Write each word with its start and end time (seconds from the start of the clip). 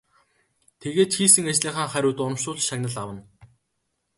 Тэгээд 0.81 1.09
ч 1.11 1.15
хийсэн 1.19 1.49
ажлынхаа 1.51 1.87
хариуд 1.91 2.17
урамшуулал 2.21 2.67
шагнал 2.67 2.95
авна. 3.03 3.21